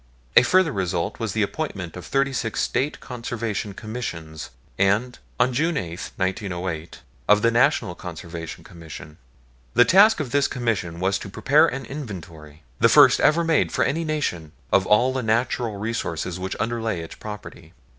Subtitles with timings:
[0.35, 5.77] A further result was the appointment of thirty six State Conservation Commissions and, on June
[5.77, 9.19] 8, 1908, of the National Conservation Commission.
[9.75, 13.83] The task of this Commission was to prepare an inventory, the first ever made for
[13.83, 17.73] any nation, of all the natural resources which underlay its property.